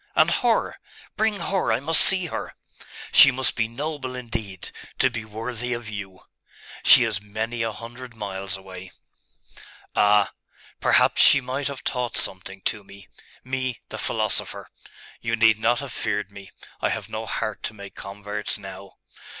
And 0.15 0.31
her.... 0.31 0.77
Bring 1.15 1.35
her.... 1.39 1.71
I 1.71 1.79
must 1.79 2.01
see 2.01 2.25
her! 2.25 2.55
She 3.11 3.29
must 3.29 3.53
be 3.55 3.67
noble, 3.67 4.15
indeed, 4.15 4.71
to 4.97 5.11
be 5.11 5.23
worthy 5.23 5.73
of 5.73 5.87
you.' 5.89 6.21
'She 6.83 7.03
is 7.03 7.21
many 7.21 7.61
a 7.61 7.71
hundred 7.71 8.15
miles 8.15 8.57
away.' 8.57 8.89
'Ah! 9.95 10.33
Perhaps 10.79 11.21
she 11.21 11.39
might 11.39 11.67
have 11.67 11.83
taught 11.83 12.17
something 12.17 12.61
to 12.61 12.83
me 12.83 13.09
me, 13.43 13.79
the 13.89 13.99
philosopher! 13.99 14.69
You 15.21 15.35
need 15.35 15.59
not 15.59 15.81
have 15.81 15.93
feared 15.93 16.31
me.... 16.31 16.49
I 16.81 16.89
have 16.89 17.07
no 17.07 17.27
heart 17.27 17.61
to 17.61 17.75
make 17.75 17.93
converts 17.93 18.57
now.... 18.57 18.95